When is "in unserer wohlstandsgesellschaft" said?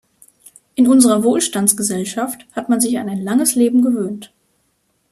0.73-2.47